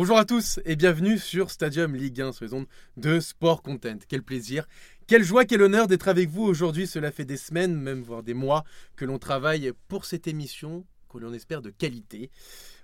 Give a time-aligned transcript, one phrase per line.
[0.00, 3.98] Bonjour à tous et bienvenue sur Stadium Ligue 1 sur les ondes de Sport Content.
[4.08, 4.66] Quel plaisir,
[5.06, 6.86] quelle joie, quel honneur d'être avec vous aujourd'hui.
[6.86, 8.64] Cela fait des semaines, même voire des mois,
[8.96, 12.30] que l'on travaille pour cette émission que l'on espère de qualité.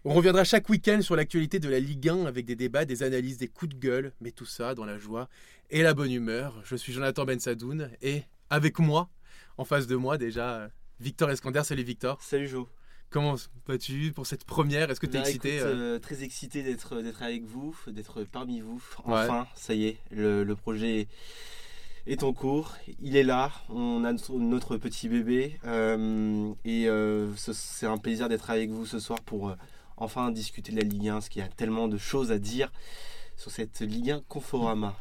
[0.04, 3.38] On reviendra chaque week-end sur l'actualité de la Ligue 1 avec des débats, des analyses,
[3.38, 5.30] des coups de gueule, mais tout ça dans la joie
[5.71, 6.60] et la bonne humeur.
[6.67, 9.08] Je suis Jonathan Bensadoun et avec moi,
[9.56, 10.69] en face de moi déjà,
[11.01, 11.62] Victor Escander.
[11.64, 12.21] Salut Victor.
[12.21, 12.69] Salut Jo.
[13.10, 13.36] Comment
[13.66, 14.90] vas-tu pour cette première?
[14.90, 15.94] Est-ce que tu es Bah, excité écoute, euh?
[15.96, 18.83] euh, Très excité d'être d'être avec vous, d'être parmi vous.
[19.05, 21.06] Enfin, ça y est, le, le projet
[22.06, 22.77] est en cours.
[23.00, 23.52] Il est là.
[23.69, 25.59] On a notre, petit bébé.
[25.64, 29.55] euh, et euh, ce- c'est un plaisir d'être avec vous ce soir pour euh,
[29.97, 32.70] enfin discuter de la Ligue 1, parce qu'il y a tellement de choses à dire
[33.36, 34.97] sur cette Ligue 1 Conforama.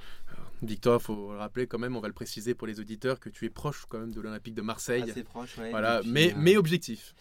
[0.62, 3.46] Victor, faut le rappeler quand même, on va le préciser pour les auditeurs, que tu
[3.46, 5.04] es proche quand même de l'Olympique de Marseille.
[5.04, 5.70] Assez proche, ouais.
[5.70, 7.14] Voilà, Et puis, mais, euh, mais objectif.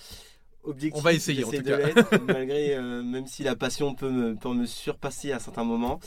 [0.65, 0.99] Objectif.
[0.99, 1.79] On va essayer, en tout de cas.
[1.79, 6.01] l'être, malgré, euh, même si la passion peut me, peut me surpasser à certains moments.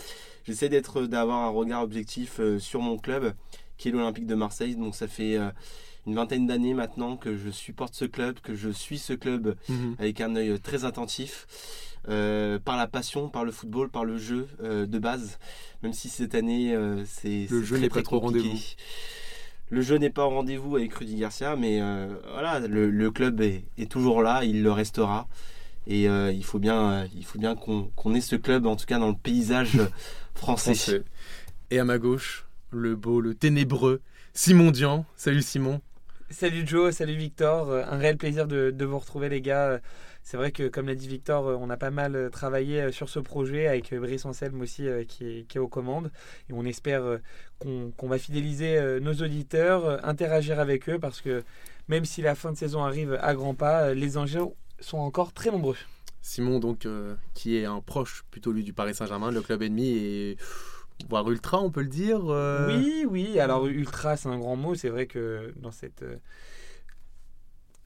[0.45, 3.33] J'essaie d'être, d'avoir un regard objectif euh, sur mon club,
[3.77, 4.75] qui est l'Olympique de Marseille.
[4.75, 5.49] Donc ça fait euh,
[6.05, 9.95] une vingtaine d'années maintenant que je supporte ce club, que je suis ce club Mhm.
[9.99, 11.45] avec un œil très attentif.
[12.09, 15.39] euh, par la passion, par le football, par le jeu euh, de base,
[15.83, 18.57] même si cette année euh, c'est Le jeu très, n'est pas trop rendez-vous.
[19.69, 23.41] Le jeu n'est pas au rendez-vous avec Rudy Garcia, mais euh, voilà, le, le club
[23.41, 25.27] est, est toujours là, il le restera.
[25.87, 28.75] Et euh, il faut bien, euh, il faut bien qu'on qu'on ait ce club, en
[28.75, 29.77] tout cas dans le paysage
[30.35, 30.73] français.
[30.73, 31.03] Français.
[31.71, 34.01] Et à ma gauche, le beau, le ténébreux,
[34.33, 35.05] Simon Dian.
[35.15, 35.81] Salut Simon.
[36.29, 37.71] Salut Joe, salut Victor.
[37.71, 39.79] Un réel plaisir de, de vous retrouver les gars.
[40.29, 42.91] C'est vrai que comme l'a dit Victor, euh, on a pas mal euh, travaillé euh,
[42.91, 46.11] sur ce projet avec Brice Anselme aussi qui est, qui est aux commandes.
[46.49, 47.19] Et on espère
[47.59, 51.45] qu'on va fidéliser nos auditeurs, interagir avec eux parce que
[51.87, 54.43] même si la fin de saison arrive à grands pas, les enjeux
[54.81, 55.77] sont encore très nombreux.
[56.21, 59.91] Simon, donc, euh, qui est un proche plutôt lui du Paris Saint-Germain, le club ennemi,
[59.91, 60.37] et
[61.09, 62.19] voire ultra, on peut le dire.
[62.27, 63.39] euh, Oui, oui.
[63.39, 64.75] Alors ultra, c'est un grand mot.
[64.75, 66.03] C'est vrai que dans cette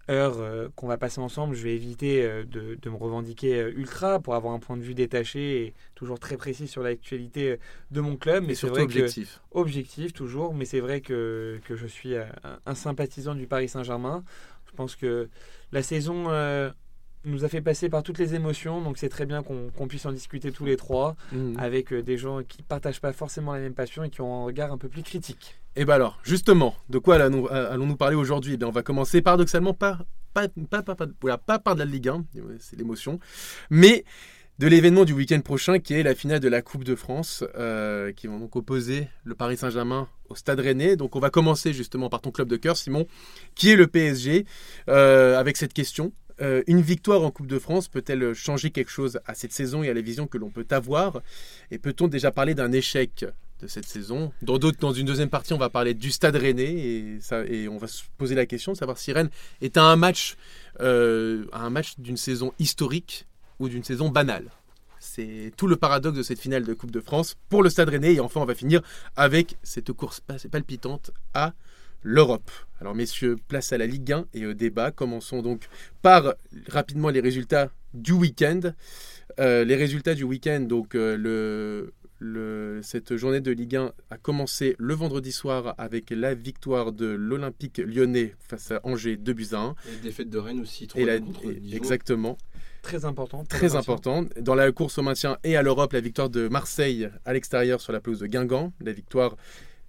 [0.10, 3.72] heure euh, qu'on va passer ensemble, je vais éviter euh, de, de me revendiquer euh,
[3.78, 7.58] ultra pour avoir un point de vue détaché et toujours très précis sur l'actualité
[7.92, 8.44] de mon club.
[8.44, 9.42] mais c'est surtout vrai objectif.
[9.52, 10.54] que objectif toujours.
[10.54, 12.16] Mais c'est vrai que, que je suis
[12.66, 14.24] un, sympathisant du Paris Saint-Germain.
[14.70, 15.30] Je pense que
[15.72, 16.26] la saison
[17.24, 20.12] nous a fait passer par toutes les émotions, donc c'est très bien qu'on puisse en
[20.12, 21.56] discuter tous les trois Mhm.
[21.60, 24.72] avec des gens qui partagent pas forcément la même passion et qui ont un regard
[24.72, 25.61] un peu plus critique.
[25.76, 28.54] Et bien alors, justement, de quoi allons- allons-nous parler aujourd'hui?
[28.54, 30.48] Eh bien, on va commencer paradoxalement par, pas,
[31.60, 32.26] par de la Ligue 1,
[32.60, 33.20] c'est l'émotion,
[33.70, 34.04] mais
[34.60, 38.12] de l'événement du week-end prochain qui est la finale de la Coupe de France, euh,
[38.12, 40.96] qui vont donc opposer le Paris Saint-Germain au Stade Rennais.
[40.98, 43.08] Donc on va commencer justement par ton club de cœur, Simon,
[43.56, 44.46] qui est le PSG,
[44.90, 46.12] euh, avec cette question.
[46.42, 49.90] Euh, une victoire en Coupe de France peut-elle changer quelque chose à cette saison et
[49.90, 51.22] à la vision que l'on peut avoir?
[51.72, 53.26] Et peut-on déjà parler d'un échec?
[53.62, 54.32] De cette saison.
[54.42, 57.88] Dans, d'autres, dans une deuxième partie, on va parler du Stade Rennais et, on va
[57.88, 59.30] se poser la question de savoir si Rennes
[59.62, 60.36] est à un match,
[60.80, 63.28] euh, à un match d'une saison historique
[63.60, 64.50] ou d'une saison banale.
[65.00, 68.14] C'est tout le paradoxe de cette finale de Coupe de France pour le Stade Rennais.
[68.14, 68.82] Et enfin, on va finir
[69.16, 70.22] avec cette course
[70.52, 71.54] palpitante à
[72.04, 72.52] l'Europe.
[72.80, 74.92] Alors, messieurs, place à la Ligue 1 et au débat.
[74.92, 75.68] Commençons donc
[76.02, 76.36] par
[76.68, 78.74] rapidement les résultats du week-end.
[79.40, 84.18] Euh, les résultats du week-end, donc euh, le, le- cette journée de Ligue 1 a
[84.18, 89.48] commencé le vendredi soir avec la victoire de l'Olympique lyonnais face à Angers 2 buts
[89.54, 89.76] à 1.
[89.92, 91.76] Et défaite de Rennes aussi, Et la- contre et- Dijon.
[91.78, 92.38] exactement,
[92.84, 93.40] Très important.
[93.40, 93.80] pour très le Vincent.
[93.80, 94.26] important.
[94.40, 97.92] Dans la course au maintien et à l'Europe, la victoire de Marseille à l'extérieur sur
[97.92, 99.36] la pelouse de Guingamp, la victoire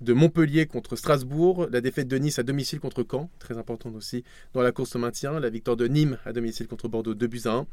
[0.00, 4.24] de Montpellier contre Strasbourg, la défaite de Nice à domicile contre Caen, très importante aussi
[4.54, 7.42] dans la course au maintien, la victoire de Nîmes à domicile contre Bordeaux 2 buts
[7.44, 7.66] à 1.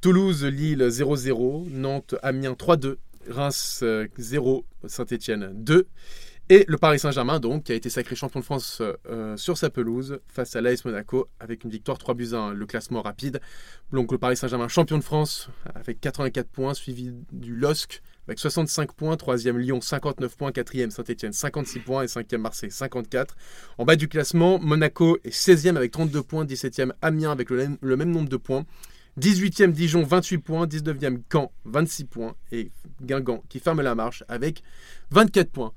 [0.00, 2.96] Toulouse, Lille 0-0, Nantes, Amiens 3-2,
[3.28, 5.86] Reims euh, 0, Saint-Etienne 2.
[6.52, 9.70] Et le Paris Saint-Germain, donc, qui a été sacré champion de France euh, sur sa
[9.70, 12.54] pelouse face à l'AS Monaco avec une victoire 3 buts à 1.
[12.54, 13.40] Le classement rapide.
[13.92, 18.92] Donc le Paris Saint-Germain champion de France avec 84 points, suivi du LOSC avec 65
[18.94, 23.36] points, 3e Lyon 59 points, 4e Saint-Etienne 56 points et 5e Marseille 54.
[23.78, 28.10] En bas du classement, Monaco est 16e avec 32 points, 17e Amiens avec le même
[28.10, 28.66] nombre de points.
[29.18, 30.66] 18e Dijon, 28 points.
[30.66, 32.36] 19e Caen, 26 points.
[32.52, 32.70] Et
[33.02, 34.62] Guingamp qui ferme la marche avec
[35.10, 35.72] 24 points.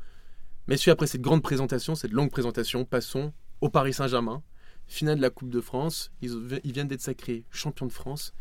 [0.68, 4.42] Messieurs, après cette grande présentation, cette longue présentation, passons au Paris Saint-Germain.
[4.88, 6.12] Finale de la Coupe de France.
[6.22, 8.34] Ils, ils viennent d'être sacrés champions de France.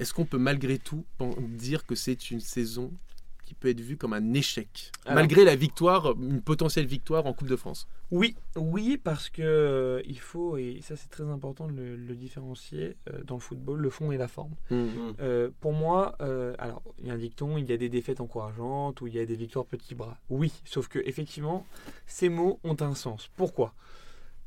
[0.00, 1.04] Est-ce qu'on peut malgré tout
[1.38, 2.92] dire que c'est une saison
[3.52, 7.48] qui peut être vu comme un échec, malgré la victoire, une potentielle victoire en Coupe
[7.48, 11.72] de France Oui, oui, parce que euh, il faut, et ça c'est très important de
[11.72, 14.54] le, différencier euh, dans le football, le fond et la forme.
[14.70, 14.76] Mmh.
[14.76, 15.50] Mmh.
[15.60, 16.16] pour moi,
[16.58, 19.18] alors il y a un dicton, il y a des défaites encourageantes ou il y
[19.18, 20.18] a des victoires petits bras.
[20.30, 21.66] Oui, sauf que effectivement,
[22.06, 23.28] ces mots ont un sens.
[23.36, 23.74] Pourquoi?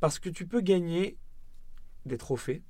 [0.00, 1.16] Parce que tu peux gagner
[2.06, 2.62] des trophées.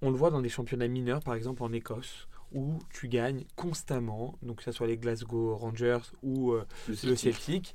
[0.00, 4.38] On le voit dans des championnats mineurs, par exemple en Écosse, où tu gagnes constamment,
[4.42, 7.74] donc que ce soit les Glasgow Rangers ou euh, le, Celtic.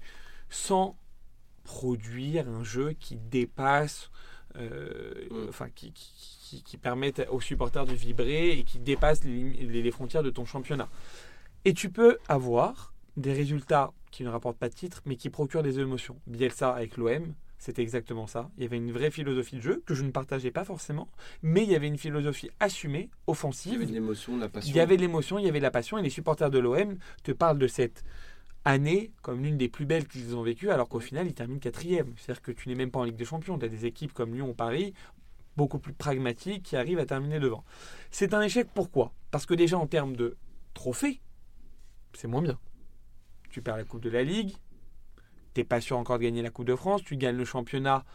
[0.49, 0.97] sans
[1.63, 4.09] produire un jeu qui dépasse,
[4.55, 5.49] euh, mm.
[5.49, 6.79] enfin qui, qui,
[7.29, 10.87] aux supporters de vibrer et qui dépasse les, les, frontières de ton championnat.
[11.65, 15.63] Et tu peux avoir des résultats qui ne rapportent pas de titre, mais qui procurent
[15.63, 16.19] des émotions.
[16.27, 18.49] Bielsa avec l'OM, c'était exactement ça.
[18.57, 21.09] Il y avait une vraie philosophie de jeu que je ne partageais pas forcément,
[21.41, 23.73] mais il y avait une philosophie assumée, offensive.
[23.73, 24.71] Il y avait l'émotion, la passion.
[24.71, 27.31] Il y avait l'émotion, il y avait la passion, et les supporters de l'OM te
[27.31, 28.03] parlent de cette
[28.65, 32.13] année comme l'une des plus belles qu'ils ont vécues, alors qu'au final, ils terminent quatrième.
[32.17, 33.57] C'est-à-dire que tu n'es même pas en Ligue des Champions.
[33.57, 34.93] Tu as des équipes comme Lyon ou Paris,
[35.55, 37.63] beaucoup plus pragmatiques, qui arrivent à terminer devant.
[38.11, 39.13] C'est un échec pourquoi?
[39.31, 40.37] Parce que déjà, en termes de
[40.73, 41.21] trophées,
[42.13, 42.59] c'est moins bien.
[43.49, 44.53] Tu perds la Coupe de la Ligue,
[45.57, 48.05] t'es pas sûr encore de gagner la Coupe de France, tu gagnes le championnat,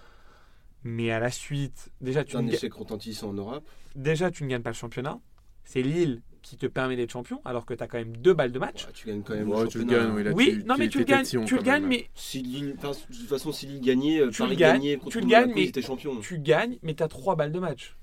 [0.84, 3.68] mais à la suite, déjà tu un échec retentissant en Europe.
[3.96, 5.18] Déjà tu ne gagnes pas le championnat.
[5.64, 8.52] C'est Lille qui te permet d'être champion, alors que tu as quand même deux balles
[8.52, 8.86] de match.
[8.94, 10.08] tu gagnes quand même le championnat.
[10.08, 13.28] oui, oui non mais tu le gagnes, tu le gagnes, mais si Lille, de toute
[13.28, 16.20] façon si Lille gagnait, euh, tu Paris gagnait tu le gagnes, mais champion.
[16.20, 17.96] Tu gagnes, mais tu as trois balles de match.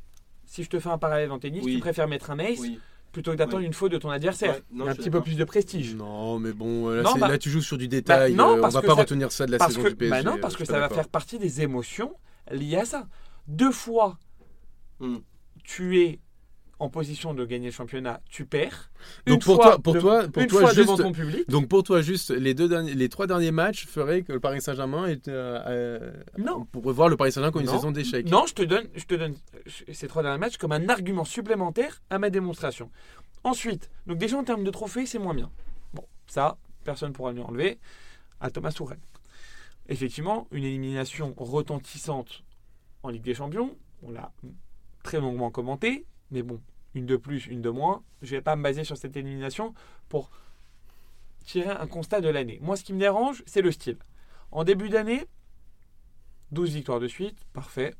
[0.46, 2.60] Si je te fais un parallèle en tennis, tu préfères mettre un ace
[3.12, 4.60] plutôt que d'attendre une faute de ton adversaire.
[4.80, 5.96] un petit peu plus de prestige.
[5.96, 8.34] Non, mais bon, là, bah- là tu joues sur du détail.
[8.34, 10.24] Bah, non, euh, on va pas retenir ça de la saison du PSG.
[10.24, 12.14] Bah non, parce que ça va faire partie des émotions
[12.52, 13.08] liées à ça.
[13.48, 14.18] Deux fois,
[15.00, 15.18] hmm.
[15.64, 16.20] tu es
[16.80, 18.90] en position de gagner le championnat, tu perds.
[19.28, 21.50] Donc pour toi, pour toi, pour toi, juste, ton public.
[21.50, 24.62] Donc pour toi, juste les deux derniers, les trois derniers matchs feraient que le Paris
[24.62, 26.66] Saint-Germain est euh, euh, non.
[26.66, 28.30] pour voir le Paris Saint-Germain comme une saison d'échec.
[28.30, 29.36] Non, je te donne, je te donne
[29.92, 32.90] ces trois derniers matchs comme un argument supplémentaire à ma démonstration.
[33.44, 35.52] Ensuite, donc déjà en termes de trophées, c'est moins bien.
[35.94, 37.78] Bon, ça, personne ne pourra lui enlever
[38.40, 39.00] à Thomas Tourelle.
[39.90, 42.44] Effectivement, une élimination retentissante
[43.04, 44.32] en Ligue des Champions, on l'a
[45.04, 46.60] très longuement commenté, mais bon,
[46.96, 48.04] une de plus, une de moins.
[48.22, 49.74] Je ne vais pas me baser sur cette élimination
[50.10, 50.30] pour
[51.46, 52.60] tirer un constat de l'année.
[52.62, 53.98] Moi, ce qui me dérange, c'est le style.
[54.52, 55.26] En début d'année,
[56.52, 57.94] 12 victoires de suite, parfait.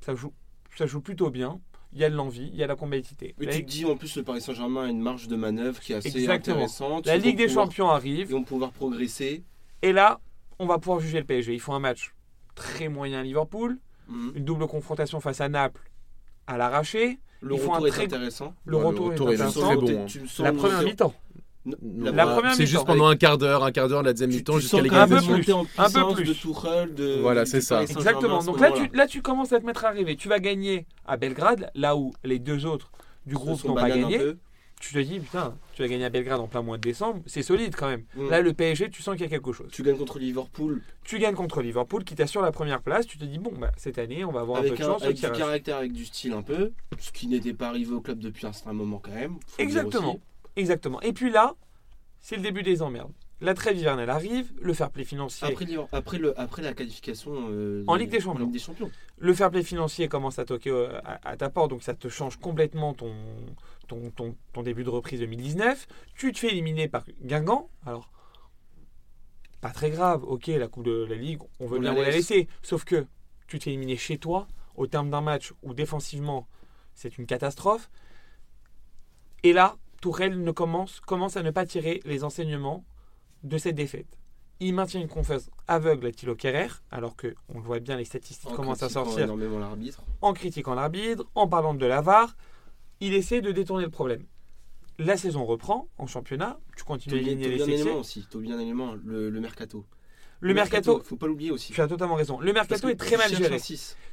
[0.00, 0.32] Ça joue,
[0.76, 1.60] ça joue plutôt bien.
[1.92, 3.34] Il y a de l'envie, il y a de la compétitivité.
[3.38, 5.92] Mais tu te dis en plus le Paris Saint-Germain a une marge de manœuvre qui
[5.92, 7.06] est assez intéressante.
[7.06, 8.30] La Ligue des Champions arrive.
[8.30, 9.44] Ils vont pouvoir progresser.
[9.82, 10.20] Et là,
[10.58, 11.52] on va pouvoir juger le PSG.
[11.52, 12.14] Il faut un match
[12.54, 13.78] très moyen à Liverpool,
[14.08, 14.32] mhm.
[14.36, 15.90] une double confrontation face à Naples
[16.46, 17.18] à l'arraché.
[17.42, 18.54] Le retour est intéressant.
[18.64, 19.74] Le retour, est, intéressant.
[20.38, 21.14] La première mi-temps.
[21.64, 24.80] La première c'est juste pendant un quart d'heure, un quart d'heure, la deuxième mi-temps jusqu'à
[24.80, 25.66] l'égalisation.
[25.78, 27.82] Un peu plus, de Tourelle, de voilà, c'est ça.
[27.82, 28.42] Exactement.
[28.42, 30.16] Donc là, tu, là, tu commences à te mettre à rêver.
[30.16, 32.90] Tu vas gagner à Belgrade, là où les deux autres
[33.26, 34.20] du groupe n'ont pas gagné.
[34.82, 37.42] Tu te dis, putain, tu vas gagner à Belgrade en plein mois de décembre, c'est
[37.42, 38.02] solide quand même.
[38.16, 38.30] Mm.
[38.30, 39.68] Là, le PSG, tu sens qu'il y a quelque chose.
[39.70, 40.82] Tu gagnes contre Liverpool.
[41.04, 43.06] Tu gagnes contre Liverpool qui t'assure la première place.
[43.06, 45.04] Tu te dis, bon, bah, cette année, on va avoir un peu de chance.
[45.04, 48.18] Avec du caractère, avec du style un peu, ce qui n'était pas arrivé au club
[48.18, 49.36] depuis un certain moment quand même.
[49.58, 50.18] Exactement.
[50.56, 51.00] Exactement.
[51.02, 51.54] Et puis là,
[52.20, 53.12] c'est le début des emmerdes.
[53.42, 55.48] La trêve hivernale arrive, le fair play financier.
[55.48, 58.46] Après, après, le, après la qualification euh, en, Ligue des Champions.
[58.46, 58.88] des Champions.
[59.18, 62.36] Le fair play financier commence à toquer euh, à, ta porte, donc ça te change
[62.36, 63.12] complètement ton,
[63.88, 65.88] ton, ton, ton, début de reprise 2019.
[66.14, 67.68] Tu te fais éliminer par Guingamp.
[67.84, 68.12] Alors,
[69.60, 72.46] pas très grave, ok, la Coupe de la Ligue, on veut bien la, la laisser.
[72.62, 73.06] Sauf que
[73.48, 74.46] tu te fais éliminer chez toi,
[74.76, 76.46] au terme d'un match où défensivement,
[76.94, 77.90] c'est une catastrophe.
[79.42, 82.84] Et là, Tourelle ne commence, commence à ne pas tirer les enseignements
[83.42, 84.18] de cette défaite.
[84.60, 88.04] Il maintient une confiance aveugle à Thilo Kerrer, alors que on le voit bien, les
[88.04, 89.28] statistiques commencent à sortir.
[90.20, 92.02] En critiquant l'arbitre, en parlant de la
[93.00, 94.24] il essaie de détourner le problème.
[94.98, 98.94] La saison reprend en championnat, tu continues à gagner les élément aussi, tu bien élément,
[99.04, 99.84] le, le mercato.
[100.42, 101.72] Le, mercato, faut pas l'oublier aussi.
[101.72, 102.40] Tu as totalement raison.
[102.40, 103.58] Le mercato est très mal géré.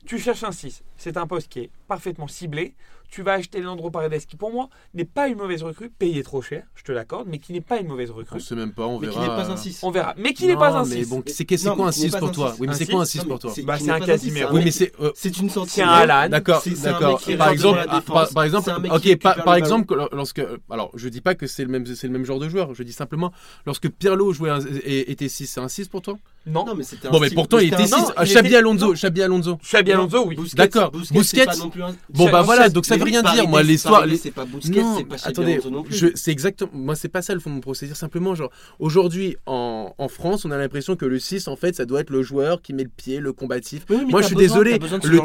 [0.06, 0.84] Tu cherches un 6.
[0.96, 2.76] C'est un poste qui est parfaitement ciblé
[3.10, 6.42] tu vas acheter Leandro Paredes, qui pour moi n'est pas une mauvaise recrue, payé trop
[6.42, 8.38] cher, je te l'accorde, mais qui n'est pas une mauvaise recrue.
[8.38, 9.20] On sait même pas, on verra.
[9.20, 9.84] Mais qui n'est pas un 6.
[9.84, 10.14] On verra.
[10.18, 10.96] Mais qui n'est pas un 6.
[10.96, 13.40] Mais bon, c'est quoi un 6 pour toi Oui, mais c'est quoi un 6 pour
[13.40, 14.50] toi Bah, c'est un Casimir.
[14.54, 14.92] Oui, mais c'est.
[15.16, 15.76] C'est une sortie.
[15.76, 16.30] C'est un Alan.
[16.30, 17.22] D'accord, d'accord.
[17.38, 17.86] Par exemple,
[18.34, 20.42] par exemple, ok, par exemple, lorsque.
[20.70, 23.32] Alors, je dis pas que c'est le même genre de joueur, je dis simplement,
[23.66, 24.52] lorsque Pirlo jouait
[24.86, 26.18] était 6, c'est un 6 pour toi
[26.50, 26.66] Non.
[26.66, 27.92] Non, mais c'était un Bon, mais pourtant, il était un- 6.
[27.92, 28.94] non, il Xabi Alonso.
[28.94, 29.58] Xabi Alonso.
[29.64, 30.36] Xabi Alonso, oui.
[30.56, 30.92] D'accord.
[30.92, 31.40] Busquets, Busquets.
[31.42, 33.48] c'est pas non plus un- Bon, bah voilà, donc ça veut rien dire.
[33.48, 34.06] Moi, l'histoire.
[34.22, 36.12] C'est pas Busquets, Non, c'est pas Xabi attendez, Alonso non plus.
[36.16, 36.72] c'est exactement.
[36.74, 37.94] Moi, c'est pas ça le fond de mon procédé.
[37.94, 41.86] Simplement, genre, aujourd'hui, en, en France, on a l'impression que le 6, en fait, ça
[41.86, 43.84] doit être le joueur qui met le pied, le combatif.
[44.10, 44.80] Moi, je suis désolé.
[45.04, 45.20] Le.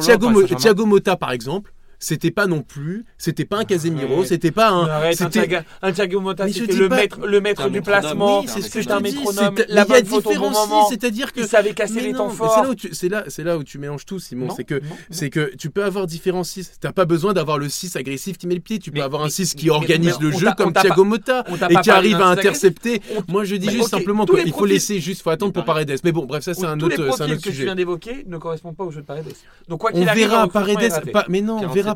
[0.57, 1.73] Thiago Motta, par exemple,
[2.05, 3.05] c'était pas non plus.
[3.19, 4.87] C'était pas un Casemiro, c'était pas un.
[4.89, 8.41] Arrête, c'était- Thiago, un Thiago Motta, c'était le pas- maître, le maître du placement.
[8.41, 9.55] oui, c'est ce que je métronome.
[9.69, 10.01] La il y a
[10.91, 11.41] c'est-à-dire que.
[11.41, 12.55] Il savait casser Mais les non, temps forts.
[12.57, 14.49] C'est là, où tu- c'est là, c'est là où tu mélanges tout, Simon.
[14.55, 14.81] C'est que,
[15.11, 16.73] c'est que tu peux avoir différents 6.
[16.81, 18.79] T'as pas besoin d'avoir le 6 agressif qui met le pied.
[18.79, 20.53] Tu peux Mais- avoir un mais- 6 qui mais- organise mais le on jeu on
[20.53, 23.01] comme Thiago Motta on t'a et qui arrive à intercepter.
[23.17, 25.99] On- Moi, je dis juste simplement qu'il faut laisser juste, faut attendre pour Paredes.
[26.05, 27.65] Mais bon, bref, ça c'est un autre, autre que tu sujet.
[27.65, 29.25] viens d'évoquer ne correspondent pas au jeu de Paredes.
[29.69, 31.25] Donc quoi On qu'il arrive, verra recrutement est Paredes.
[31.29, 31.94] Mais non, on 47 verra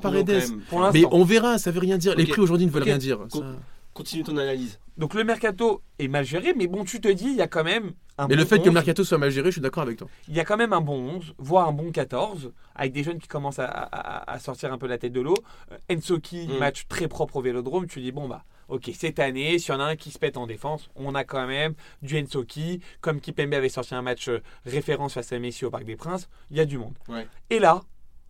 [0.51, 0.61] même.
[0.69, 2.15] Pour Mais on verra, ça veut rien dire.
[2.17, 3.19] Les prix aujourd'hui ne veulent rien dire.
[3.31, 3.47] Co- ça.
[3.95, 4.79] Continue ton analyse.
[4.97, 7.65] Donc le mercato est mal géré, mais bon, tu te dis, il y a quand
[7.65, 8.75] même un Mais le fait que le 11.
[8.75, 10.07] mercato soit mal géré, je suis d'accord avec toi.
[10.29, 13.19] il y a quand même un bon 11, voire un bon 14, avec des jeunes
[13.19, 15.35] qui commencent à, à- à sortir un peu la tête de l'eau.
[15.73, 16.59] Euh, Ensoki, Mm.
[16.59, 19.81] match très propre au vélodrome, tu dis, bon bah, ok, cette année, s'il y en
[19.81, 23.55] a un qui se pète en défense, on a quand même du Ensoki, comme Kipembe
[23.55, 26.61] avait sorti un match euh, référence face à Messi au Parc des Princes, il y
[26.61, 26.95] a du monde.
[27.09, 27.27] Ouais.
[27.51, 27.83] Et là,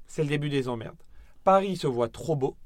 [0.06, 0.96] c'est le début des emmerdes.
[1.49, 2.57] Paris se voit trop beau,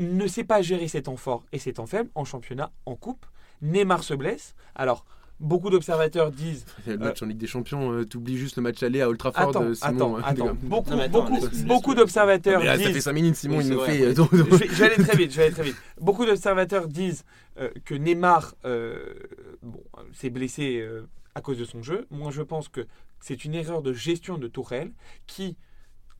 [0.00, 3.24] ne sait pas gérer ses temps forts et ses temps faibles en championnat, en coupe.
[3.60, 4.56] Neymar se blesse.
[4.74, 5.04] Alors,
[5.38, 9.00] beaucoup d'observateurs disent Le match en Ligue des Champions, euh, t'oublies juste le match aller
[9.02, 10.16] à Old Trafford, Attends, euh, Simon.
[10.16, 10.54] attends, hein, attends.
[10.62, 13.04] Beaucoup, Non, mais attends, beaucoup, beaucoup d'observateurs là, ça fait disent.
[13.04, 14.02] 5 minutes, Simon, Oui, il nous fait.
[14.02, 15.76] euh, donc- Je vais, je vais aller très vite, je vais aller très vite.
[16.00, 17.24] Beaucoup d'observateurs disent
[17.60, 19.14] euh, que Neymar euh,
[19.62, 21.06] bon, euh, s'est blessé euh,
[21.36, 22.08] à cause de son jeu.
[22.10, 22.84] Moi, je pense que
[23.20, 24.90] c'est une erreur de gestion de Tourelle
[25.28, 25.56] qui,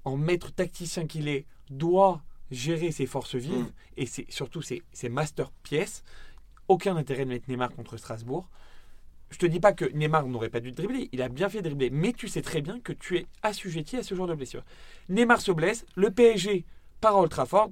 [0.05, 1.47] en maître tacticien qu'il est,
[1.79, 3.73] doit gérer ses forces vives Mm.
[3.97, 6.03] et c'est surtout ses, ses master pièces.
[6.69, 8.49] Aucun intérêt de mettre Neymar contre Strasbourg.
[9.31, 11.89] Je te dis pas que Neymar n'aurait pas dû dribbler, il a bien fait dribbler,
[11.89, 14.63] mais tu sais très bien que tu es assujetti à ce genre de blessure.
[15.09, 16.67] Neymar se blesse, le PSG
[17.01, 17.71] part à Old Trafford,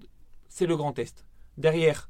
[0.48, 1.26] c'est le grand test.
[1.58, 2.08] Derrière,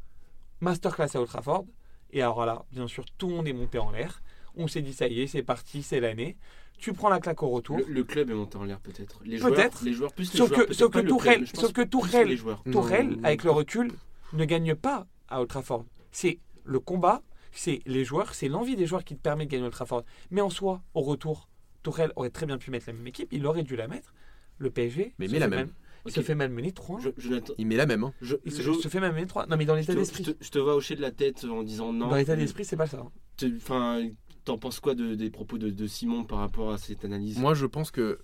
[0.60, 1.64] masterclass à Old Trafford,
[2.12, 4.22] et alors là, bien sûr, tout le monde est monté en l'air.
[4.56, 6.36] On s'est dit, ça y est, c'est parti, c'est l'année.
[6.80, 7.76] Tu prends la claque au retour.
[7.78, 9.20] Le, le club est monté en l'air peut-être.
[9.24, 9.78] Les Peut-être.
[9.78, 12.38] joueurs, les joueurs plus les Sauf joueurs, que, sauf que Tourelle, sauf que Tourelle.
[12.72, 13.92] Tourelle, avec le recul,
[14.32, 15.84] ne gagne pas à Old Trafford.
[16.10, 17.22] C'est le combat,
[17.52, 20.04] c'est les joueurs, c'est l'envie des joueurs qui te permet de gagner Old Trafford.
[20.30, 21.48] Mais en soi, au retour,
[21.82, 24.12] Tourelle aurait très bien pu mettre la même équipe, il aurait dû la mettre.
[24.58, 25.66] Le PSG Mais il se met la fait même.
[25.66, 25.74] mal-
[26.06, 26.12] Ok.
[26.12, 28.04] se fait malmener 3 Je, Jonathan, Il met la même.
[28.04, 28.12] hein.
[28.22, 30.24] je, Il se, je- se fait malmener 3 Non, mais dans je l'état te, d'esprit.
[30.24, 32.08] je te- je te vois hocher de la tête en disant non.
[32.08, 32.98] Dans l'état d'esprit, c'est pas ça.
[33.42, 33.50] hein.
[33.56, 34.06] Enfin,
[34.44, 37.38] t'en penses quoi de- des propos de, de Simon par rapport à cette analyse?
[37.38, 38.18] Moi, je pense que,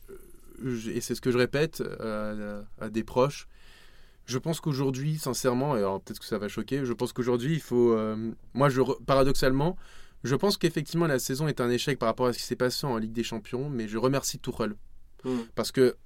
[0.89, 3.49] et c'est ce que je répète euh, à, à des proches,
[4.25, 7.61] je pense qu'aujourd'hui, sincèrement, et alors peut-être que ça va choquer, je pense qu'aujourd'hui, il
[7.61, 7.93] faut.
[7.93, 9.77] euh, moi, je, paradoxalement,
[10.25, 12.87] je pense qu'effectivement, la saison est un échec par rapport à ce qui s'est passé
[12.87, 14.75] en Ligue des Champions, mais je remercie Tuchel.
[15.25, 15.43] Hmm.
[15.55, 15.97] Parce que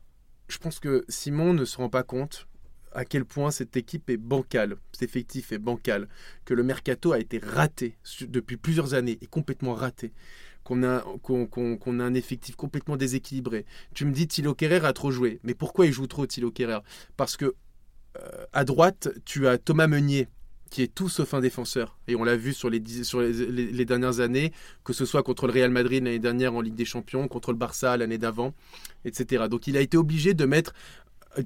[0.49, 2.47] je pense que Simon ne se rend pas compte
[2.93, 6.09] à quel point cette équipe est bancale, cet effectif est bancal,
[6.45, 10.13] que le mercato a été raté depuis plusieurs années, et complètement raté,
[10.65, 13.65] qu'on a, a un effectif complètement déséquilibré.
[13.95, 16.81] Tu me dis Thilo Kerrer a trop joué, mais pourquoi il joue trop Thilo Kerrer?
[17.17, 17.55] Parce que
[18.19, 20.29] euh, à droite, tu as Thomas Meunier,
[20.71, 21.99] qui est tout sauf un défenseur.
[22.07, 24.53] Et on l'a vu sur, les, sur les, les- dernières années,
[24.85, 27.59] que ce soit contre le Real Madrid l'année dernière en Ligue des Champions, contre le
[27.59, 28.55] Barça l'année d'avant,
[29.05, 29.49] etc.
[29.49, 30.73] Donc il a été obligé de mettre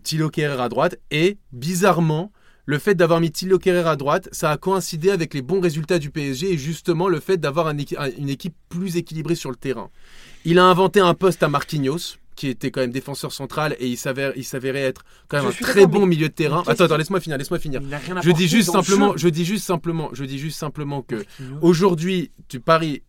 [0.02, 0.96] Thilo Kerrer à droite.
[1.10, 2.32] Et bizarrement,
[2.66, 5.98] le fait d'avoir mis Thilo Kerrer à droite, ça a coïncidé avec les bons résultats
[5.98, 9.90] du PSG et justement le fait d'avoir un une équipe plus équilibrée sur le terrain.
[10.44, 13.96] Il a inventé un poste à Marquinhos, qui était quand même défenseur central et il
[13.96, 16.62] s'avérait, il s'avérait être quand même Je un très bon milieu de terrain.
[16.66, 17.80] Attends, attends, laisse-moi finir, laisse-moi finir.
[18.22, 21.24] Je dis juste simplement, je dis juste simplement, je dis juste simplement que
[21.60, 23.02] aujourd'hui, tu Paris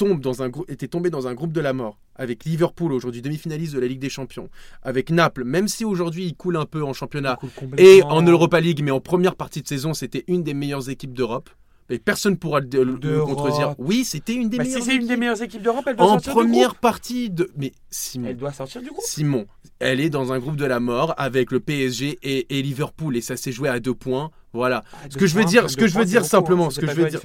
[0.00, 3.20] tombe dans un grou- était tombé dans un groupe de la mort avec Liverpool aujourd'hui
[3.22, 4.48] demi-finaliste de la Ligue des Champions,
[4.82, 7.38] avec Naples, même si aujourd'hui il coule un peu en championnat
[7.78, 11.12] et en Europa League, mais en première partie de saison, c'était une des meilleures équipes
[11.14, 11.50] d'Europe.
[11.92, 13.74] Et personne ne pourra le, contredire.
[13.78, 15.18] Oui, c'était une des Bah, meilleures si c'est une des équipes.
[15.18, 16.80] meilleures équipes d'Europe, elle doit en sortir du première groupe.
[16.80, 19.02] partie de mais Simon Elle doit sortir du groupe.
[19.04, 19.46] Simon,
[19.80, 23.20] elle est dans un groupe de la mort avec le PSG et, et Liverpool et
[23.20, 24.30] ça s'est joué à deux points.
[24.52, 24.84] Voilà.
[24.92, 26.70] Ah, Ce que je veux dire- deux ce que je veux dire simplement, hein.
[26.70, 27.20] ce C'est que je veux dire-.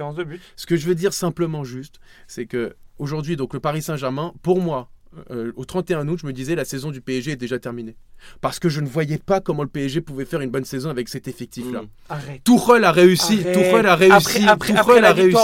[0.56, 4.60] Ce que je veux dire simplement juste, c'est que aujourd'hui, donc le Paris Saint-Germain, pour
[4.60, 4.90] moi,
[5.30, 7.96] euh, au 31 août, je me disais la saison du PSG est déjà terminée.
[8.42, 11.08] Parce que je ne voyais pas comment le PSG pouvait faire une bonne saison avec
[11.08, 11.82] cet effectif-là.
[11.82, 11.88] Mm.
[12.10, 12.44] Arrête.
[12.44, 13.52] Tuchel a réussi, Arrête.
[13.54, 15.36] Tuchel a réussi, Après, après, Tuchel après la a réussi.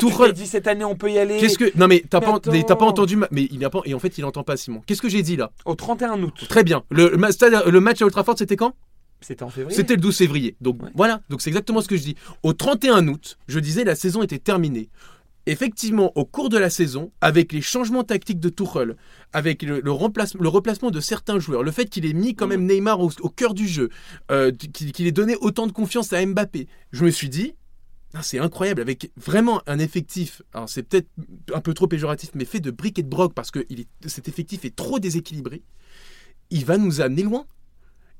[0.00, 1.38] Tuchel- t'es dit cette année on peut y aller.
[1.38, 3.80] Qu'est-ce que non mais t'as pas mais t'as pas entendu ma- mais il n'a pas
[3.84, 4.82] et en fait il n'entend pas Simon.
[4.86, 5.50] Qu'est-ce que j'ai dit là?
[5.64, 6.46] Au 31 août.
[6.48, 6.82] Très bien.
[6.90, 8.74] Le, le le match à Old Trafford c'était quand?
[9.24, 9.76] C'était en février.
[9.76, 10.56] C'était le 12 février.
[10.60, 10.90] Donc Ouais.
[10.94, 12.16] voilà, donc c'est exactement ce que je dis.
[12.42, 14.88] Au 31 août, je disais la saison était terminée.
[15.46, 18.96] effectivement, au cours de la saison, avec les changements tactiques de Tuchel,
[19.34, 22.46] avec le, le remplacement, le replacement de certains joueurs, le fait qu'il ait mis quand
[22.46, 23.90] même Neymar au, au cœur du jeu,
[24.30, 27.52] euh, qu'il ait donné autant de confiance à Mbappé, je me suis dit,
[28.14, 31.08] ah, c'est incroyable, avec vraiment un effectif, alors c'est peut-être
[31.52, 33.88] un peu trop péjoratif, mais fait de briques et de broc, parce que il est,
[34.06, 35.62] cet effectif est trop déséquilibré,
[36.48, 37.44] il va nous amener loin.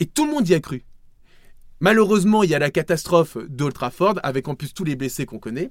[0.00, 0.84] Et tout le monde y a cru.
[1.80, 5.38] Malheureusement, il y a la catastrophe d'Old Trafford, avec en plus tous les blessés qu'on
[5.38, 5.70] connaît.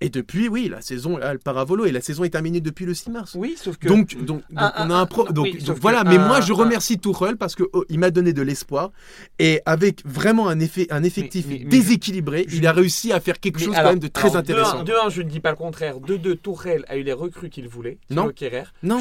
[0.00, 2.84] Et depuis, oui, la saison, elle part à volo et la saison est terminée depuis
[2.84, 3.34] le 6 mars.
[3.38, 3.88] Oui, sauf que.
[3.88, 5.24] Donc, donc, on a un- pro.
[5.32, 8.10] Donc, oui, donc que voilà, mais moi je remercie Tuchel parce que oh, il m'a
[8.10, 8.90] donné de l'espoir
[9.38, 13.20] et avec vraiment un effet, un effectif mais- mais déséquilibré, je- il a réussi à
[13.20, 14.82] faire quelque Mais chose alors- quand même de très alors, intéressant.
[14.82, 16.00] De 1, je ne dis pas le contraire.
[16.00, 17.98] De 2, Tourelle a eu les recrues qu'il voulait.
[18.10, 18.28] Non.
[18.34, 19.00] Kehrer, Non.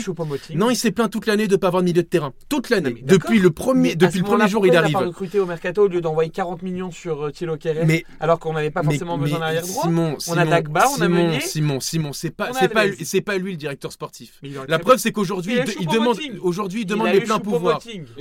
[0.55, 2.95] Non, il s'est plaint toute l'année de pas avoir de milieu de terrain, toute l'année,
[3.03, 4.93] depuis le premier, depuis le premier jour il arrive.
[4.93, 8.39] pas recruté au mercato au lieu d'envoyer 40 millions sur euh, Thilo Kehrer Mais alors
[8.39, 10.43] qu'on n'avait pas forcément besoin d'arrière droit On a Simon,
[10.83, 11.39] Dagba, on a Simon.
[11.41, 12.95] Simon, Simon, c'est pas, On a c'est pas, Alves.
[13.03, 14.33] c'est pas lui le directeur sportif.
[14.41, 16.39] Mais il aurait La très preuve, c'est qu'aujourd'hui, Il a il, eu il demande, Choupo-Moting.
[16.41, 17.79] aujourd'hui, il demande les pleins pouvoirs.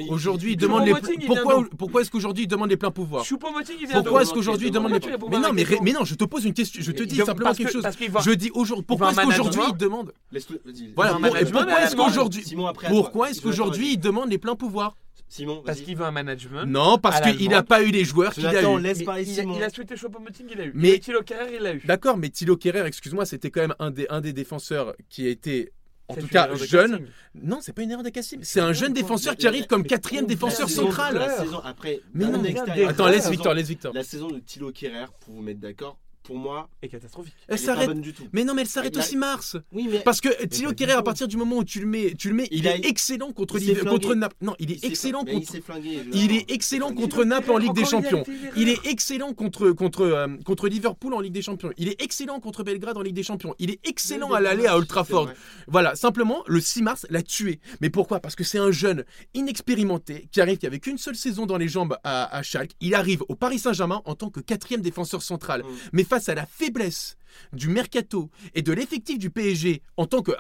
[0.09, 3.25] Aujourd'hui, il demande les il pourquoi, pourquoi est-ce qu'aujourd'hui il demande les pleins pouvoirs?
[3.25, 5.49] Choupo-Moting, il vient Pourquoi est-ce qu'aujourd'hui il Demande les tu pleins réponds Mais à non,
[5.49, 5.83] ma mais, question.
[5.85, 6.81] mais non, je te pose une question.
[6.83, 7.83] Je te dis simplement parce quelque que- chose.
[7.83, 8.85] parce qu'il va- Je dis aujourd'hui.
[8.87, 9.75] Pourquoi est-ce qu'aujourd'hui management.
[9.75, 10.13] il demande?
[10.31, 10.63] Laisse-le.
[10.97, 11.13] Voilà.
[11.13, 12.99] un pour- et management Pourquoi est-ce qu'aujourd'hui Simon, après, à toi.
[13.03, 14.97] Pourquoi est-ce Je qu'aujourd'hui il demande les pleins pouvoirs?
[15.29, 16.67] Simon, Parce qu'il veut un management.
[16.67, 18.81] Non, parce qu'il n'a pas eu les joueurs qu'il a eu.
[18.81, 19.57] laisse Mais parler il, a, Simon.
[19.57, 20.73] il a souhaité Choupo-Moting, il a eu.
[20.75, 21.81] Mais- Thilo Kehrer, il l'a eu.
[21.87, 25.31] D'accord, mais Thilo Kerrer, excuse-moi, c'était quand même un des, un des défenseurs qui a
[25.31, 25.73] été,
[26.09, 26.91] en tout cas, jeune.
[26.91, 27.07] casting.
[27.35, 28.41] Non, c'est pas une erreur de Cassim.
[28.43, 31.15] C'est un jeune défenseur qui arrive comme quatrième défenseur central.
[31.15, 32.43] La saison après, Mais non.
[32.87, 33.95] Attends, La laisse Victor, laisse Victor.
[33.95, 37.35] La saison de Thilo Kerrer, pour vous mettre d'accord, pour moi, Et catastrophique.
[37.49, 37.89] Elle est s'arrête.
[37.89, 38.25] bonne du tout.
[38.33, 39.57] Mais non, mais elle s'arrête au La- 6 mars.
[39.73, 42.29] Oui, mais Parce que Thilo Kerrer, à partir du moment où tu le mets, tu
[42.29, 44.15] le mets, il, Il a- est excellent contre il contre.
[44.15, 44.37] Naples.
[44.41, 45.61] Non, il est il excellent il contre.
[45.65, 46.01] flingué.
[46.13, 48.25] Il est excellent contre Naples en Ligue des Champions.
[48.57, 51.71] Il est excellent contre, contre, euh, contre Liverpool en Ligue des Champions.
[51.77, 53.55] Il est excellent contre Belgrade en Ligue des Champions.
[53.59, 55.31] Il est excellent à l'aller à Old Trafford.
[55.67, 57.61] Voilà, simplement, le 6 mars l'a tué.
[57.81, 58.21] Mais pourquoi?
[58.21, 61.69] Parce que c'est un jeune inexpérimenté qui arrive, qui avait qu'une seule saison dans les
[61.69, 62.73] jambes à, à Schalke.
[62.81, 65.63] Il arrive au Paris Saint-Germain en tant que quatrième défenseur central.
[65.63, 65.67] Mm.
[65.93, 67.17] Mais face à la faiblesse
[67.55, 70.33] du mercato et de l'effectif du PSG en tant que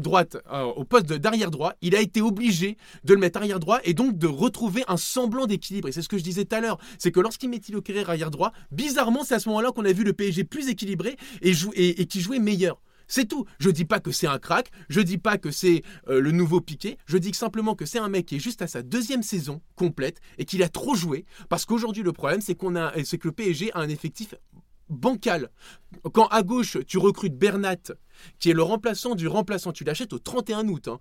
[0.00, 3.80] droite euh, au poste d'arrière droit, il a été obligé de le mettre arrière droit
[3.84, 5.88] et donc de retrouver un semblant d'équilibre.
[5.88, 8.04] Et c'est ce que je disais tout à l'heure, c'est que lorsqu'il met Thilo Kehrer
[8.08, 11.52] arrière droit, bizarrement c'est à ce moment-là qu'on a vu le PSG plus équilibré et,
[11.52, 12.80] jou- qui jouait meilleur.
[13.12, 13.44] C'est tout.
[13.58, 16.60] Je dis pas que c'est un crack, je dis pas que c'est euh, le nouveau
[16.60, 19.60] Piqué, je dis simplement que c'est un mec qui est juste à sa deuxième saison
[19.74, 22.56] complète et qu'il a trop joué parce qu'aujourd'hui le problème c'est
[23.04, 24.36] c'est que le PSG a un effectif
[24.90, 25.50] bancal.
[26.12, 27.76] Quand à gauche tu recrutes Bernat
[28.38, 30.88] qui est le remplaçant du remplaçant, tu l'achètes au 31 août.
[30.88, 30.98] hein.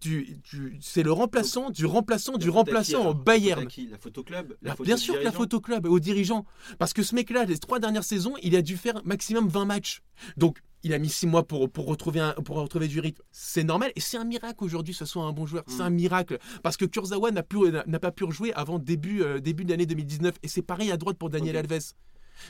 [0.00, 3.60] Tu- tu- c'est le remplaçant du remplaçant du remplaçant au Bayern.
[3.62, 3.88] La qui?
[3.98, 4.56] Photo club?
[4.60, 6.44] La- faute bien sûr que la au club, aux dirigeants.
[6.78, 10.02] Parce que ce mec-là, les trois dernières saisons, il a dû faire maximum 20 matchs.
[10.36, 13.22] Donc, il a mis 6 mois pour, pour, retrouver un- pour retrouver du rythme.
[13.30, 13.90] C'est normal.
[13.96, 15.64] Et c'est un miracle aujourd'hui que ce soit un bon joueur.
[15.66, 15.80] C'est Mm.
[15.86, 16.38] un miracle.
[16.62, 20.34] Parce que Kurzawa n'a pas pu rejouer avant début, euh, début de l'année 2019.
[20.42, 21.56] Et c'est pareil à droite pour Daniel.
[21.56, 21.92] Alves.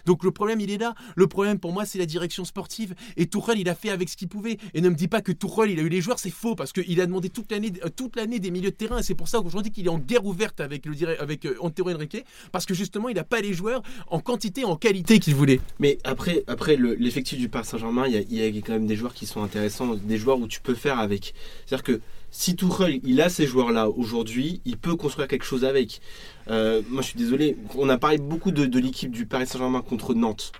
[0.07, 0.95] Donc le problème, il est là.
[1.17, 2.95] Le problème pour moi, c'est la direction sportive.
[3.17, 4.59] Et Tourelle, il a fait avec ce qu'il pouvait.
[4.75, 6.55] Et ne me dis pas que Tourelle, il a eu les joueurs, c'est faux.
[6.55, 8.99] Parce qu'il a demandé toute l'année euh, toute l'année des milieux de terrain.
[8.99, 11.91] Et c'est pour ça qu'aujourd'hui qu'il est en guerre ouverte avec, le, avec euh, Antero
[11.91, 12.25] Henrique.
[12.53, 15.61] Parce que justement, il n'a pas les joueurs en quantité, en qualité qu'il voulait.
[15.79, 18.97] Mais après, après le- l'effectif du Paris Saint-Germain, il y y a quand même des
[18.97, 21.35] joueurs qui sont intéressants, des joueurs où tu peux faire avec.
[21.67, 26.01] C'est-à-dire que si Tuchel, il a ces joueurs-là aujourd'hui, il peut construire quelque chose avec.
[26.49, 29.83] Euh, moi, je suis désolé, on a parlé beaucoup de, de l'équipe du Paris Saint-Germain
[29.83, 30.53] contre Nantes.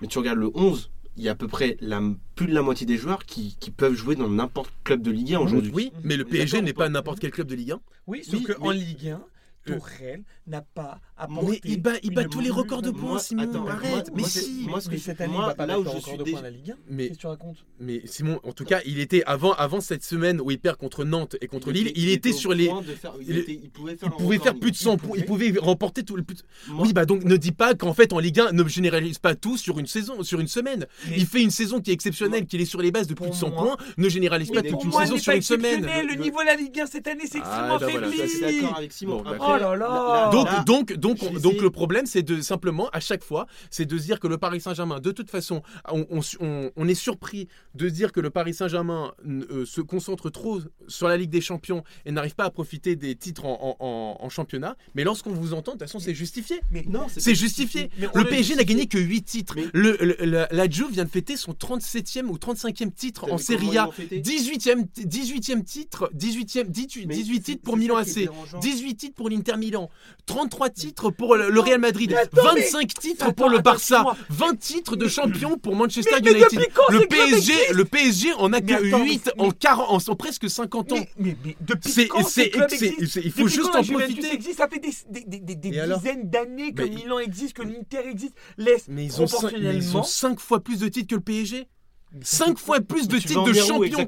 [0.00, 2.02] Mais tu regardes le 11, il y a à peu près la,
[2.34, 5.10] plus de la moitié des joueurs qui, qui peuvent jouer dans n'importe quel club de
[5.12, 5.72] Ligue 1 aujourd'hui.
[5.74, 7.80] Oui, mais le PSG n'est pas n'importe quel club de Ligue 1.
[8.06, 9.20] Oui, sauf Oui, qu'en mais- Ligue 1,
[9.68, 9.76] Euh.
[9.76, 11.60] Tourelle n'a pas Mais apporté.
[11.64, 13.42] il bat, il bat tous les records de Moi, points, Simon.
[13.42, 13.90] attends, arrête.
[13.92, 14.66] moi- mais moi, si.
[14.68, 16.22] moi, ce mais que cette année, moi, il va pas là où je suis de
[16.24, 16.76] points à la Ligue 1.
[16.90, 17.64] Mais Qu'est-ce que tu racontes?
[17.80, 21.04] Mais Simon, en tout cas, il était avant, avant cette semaine où il perd contre
[21.04, 22.64] Nantes et contre Lille, il, était, sur les.
[22.64, 25.54] il, pouvait faire Il pouvait plus de 100 points, il pouvait.
[25.58, 26.22] remporter tout le.
[26.22, 26.36] plus-
[26.68, 26.72] 1.
[26.72, 29.34] Moi- Oui, bah donc ne dis pas qu'en fait en Ligue 1 ne généralise pas
[29.34, 30.86] tout sur une saison, sur une semaine.
[31.08, 33.30] Mais- Il fait une saison qui est exceptionnelle, qu'il est sur les bases de plus
[33.30, 35.86] de 100 moi- points, ne généralise Mais pas toute une saison sur une semaine.
[36.06, 38.18] Le niveau de la Ligue 1 cette année, c'est Ah, extrêmement bah faibli.
[38.22, 39.22] Je suis d'accord avec Simon.
[39.56, 40.30] Oh là là.
[40.32, 44.02] Donc, donc, donc, donc le problème, c'est de simplement, à chaque fois, c'est de se
[44.04, 47.88] dire que le Paris Saint-Germain, de toute façon, on, on- on- on est surpris de
[47.88, 51.84] se dire que le Paris Saint-Germain euh, se concentre trop sur la Ligue des Champions
[52.06, 54.76] et n'arrive pas à profiter des titres en, en- en- en championnat.
[54.94, 56.60] Mais lorsqu'on vous entend, de toute façon, c'est justifié.
[56.70, 57.90] Mais non, C'est justifié.
[58.14, 59.54] Le PSG n'a gagné que 8 titres.
[59.56, 63.38] Mais- Le, le- la, la Juve vient de fêter son 37e ou 35e titre en
[63.38, 63.84] Serie A.
[63.86, 64.20] l'ont fêté?
[64.20, 68.58] 18e, 18e titre, 18e, 18, Mais 18 c'est- titres pour Milan AC, dérangeant.
[68.58, 69.90] 18 titres pour l'Inter l'Inter Milan,
[70.26, 74.04] 33 titres pour le, le Real Madrid, Mais attends, 25 titres Attends, pour le Barça,
[74.06, 74.48] excuse-moi.
[74.50, 76.60] 20 titres de champion pour Manchester Mais- mais United.
[76.90, 80.48] Le PSG, le PSG en a que attends, 8 mais- en 40 en, en presque
[80.48, 80.96] 50 ans.
[80.96, 83.54] Mais, mais, mais depuis C'est- quand c'est- ces clubs c'est- existent c'est- il faut Depuis
[83.54, 84.32] juste quand en profiter.
[84.32, 87.18] existe Ça fait des, des, des, des- des Et alors dizaines d'années que Mais- Milan
[87.18, 88.34] existe, que l'Inter existe.
[88.56, 90.04] Laisse Mais ils ont 5 proportionnellement.
[90.38, 91.66] fois plus de titres que le PSG.
[92.12, 94.06] Mais ça 5 fait- fois plus de titres de champion.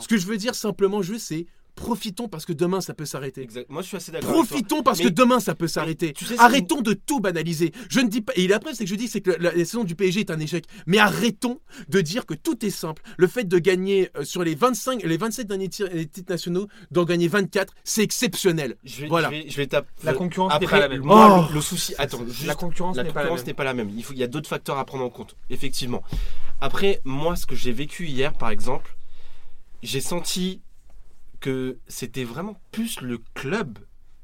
[0.00, 1.46] Ce que je veux dire simplement juste c'est
[1.76, 3.42] profitons parce que demain ça peut s'arrêter.
[3.42, 3.70] Exact.
[3.70, 4.30] Moi, je suis assez d'accord.
[4.30, 4.46] avec toi.
[4.48, 6.12] Profitons parce Mais- que demain ça peut s'arrêter.
[6.12, 7.72] tu sais ce Arrêtons de tout banaliser.
[7.88, 8.32] Je ne dis pas.
[8.34, 10.30] Et la preuve, c'est que je dis c'est que la, la saison du PSG est
[10.32, 10.64] un échec.
[10.86, 13.02] Mais arrêtons de dire que tout est simple.
[13.18, 17.04] Le fait de gagner euh, sur les 25, les 27 derniers les titres nationaux, d'en
[17.04, 18.76] gagner 24, c'est exceptionnel.
[18.82, 19.28] Je vais, Voilà.
[19.30, 19.88] je vais, je vais taper.
[20.02, 21.02] La concurrence n'est Après, pas la même.
[21.02, 21.48] moi, Oh.
[21.50, 21.94] le, le souci.
[21.98, 23.46] Attends, juste, La concurrence la n'est pas la concurrence même.
[23.48, 23.90] n'est pas la même.
[23.90, 26.02] Il, faut, il y a d'autres facteurs à prendre en compte, effectivement.
[26.60, 28.96] Après, moi, ce que j'ai vécu hier, par exemple,
[29.82, 30.62] j'ai senti
[31.46, 33.78] que c'était vraiment plus le club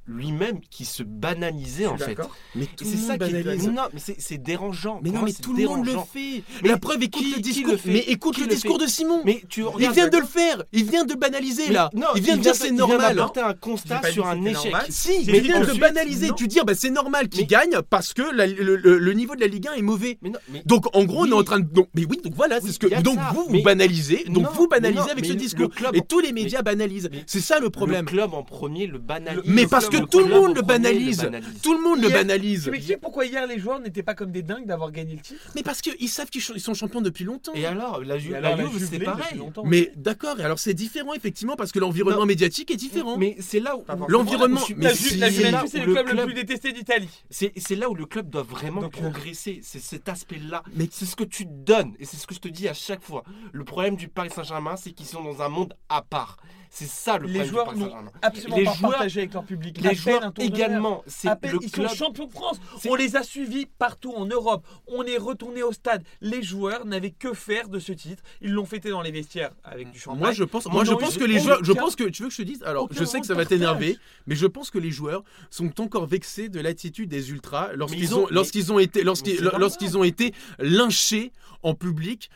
[0.07, 2.17] lui-même qui se banalisait en fait.
[2.55, 3.69] Mais tout c'est le ça monde qui est banalise.
[3.69, 5.01] non, mais c'est dérangeant.
[5.03, 6.43] Mais non, moi, mais tout le monde le fait.
[6.63, 7.73] Mais la preuve, écoute qui- le discours.
[7.73, 7.91] le fait?
[7.93, 9.23] mais écoute Qui le le discours de Simon.
[9.25, 10.65] Mais tu Il vient de le faire.
[10.73, 11.91] Il vient de banaliser Mais là.
[11.95, 12.99] non, il vient de dire c'est Il normal.
[12.99, 14.75] vient d'apporter un constat sur un échec.
[14.89, 16.31] Si, mais dit vient de banaliser.
[16.37, 19.75] Tu dis bah c'est normal qu'il gagne parce que le, niveau de la Ligue 1
[19.75, 20.19] est mauvais.
[20.67, 21.67] Donc en gros, on est en train de.
[21.95, 22.89] Mais oui, donc voilà, c'est ce que.
[22.91, 24.25] il Donc vous, vous banalisez.
[24.29, 25.69] Donc vous banalisez avec ce discours.
[25.93, 27.11] Et tous les médias banalisent.
[27.27, 28.05] C'est ça le problème.
[28.07, 29.43] Le club en premier le banalise.
[29.47, 31.29] Mais parce que tout le monde le banalise.
[31.63, 32.65] Tout le monde le banalise.
[32.65, 35.41] Tu m'expliques pourquoi hier les joueurs n'étaient pas comme des dingues d'avoir gagné le titre
[35.55, 37.53] Mais parce qu'ils savent qu'ils sont champions depuis longtemps.
[37.55, 38.37] Et alors, la, Juve,
[38.73, 39.39] Juve c'est pareil.
[39.39, 39.63] longtemps.
[39.65, 43.17] Mais d'accord, et alors c'est différent effectivement parce que l'environnement médiatique est différent.
[43.19, 43.85] Mais c'est là où.
[44.09, 45.31] L'environnement- mais La, si, Ju- la
[45.67, 47.09] c'est le club, le plus détesté d'Italie.
[47.31, 49.61] C'est c'est là où le club doit vraiment euh, progresser.
[49.63, 50.63] C'est cet aspect-là.
[50.75, 53.03] Mais- c'est ce que tu donnes et c'est ce que je te dis à chaque
[53.03, 53.25] fois.
[53.53, 56.37] Le problème du Paris Saint-Germain, c'est qu'ils sont dans un monde à part.
[56.75, 58.13] C'est ça le Les problème joueurs du Paris Saint-Germain.
[58.23, 59.82] absolument Les pas joueurs- partagé avec leur public.
[59.87, 61.05] À Les peine joueurs un également.
[61.07, 61.89] C'est le ils club.
[61.89, 62.59] sont champions de France.
[62.89, 64.67] On les a suivis partout en Europe.
[64.87, 66.03] On est retourné au stade.
[66.21, 68.23] Les joueurs n'avaient que faire de ce titre.
[68.41, 70.21] Ils l'ont fêté dans les vestiaires avec du champagne.
[70.21, 72.35] Moi je pense, moi je pense que les joueurs, je pense que tu veux que
[72.35, 74.91] je te dise, alors je sais que ça va t'énerver, mais je pense que les
[74.91, 79.41] joueurs sont encore vexés de l'attitude des ultras lorsqu'ils ils ont, lorsqu'ils ont été, lorsqu'ils,
[79.59, 82.31] lorsqu'ils ont été lynchés en public.